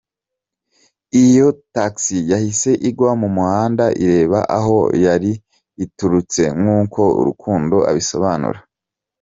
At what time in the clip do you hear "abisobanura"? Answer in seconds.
7.89-8.59